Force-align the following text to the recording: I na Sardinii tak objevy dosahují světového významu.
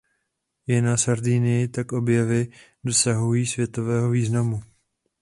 I 0.67 0.77
na 0.81 0.97
Sardinii 0.97 1.67
tak 1.71 1.91
objevy 1.93 2.51
dosahují 2.83 3.45
světového 3.47 4.09
významu. 4.09 4.61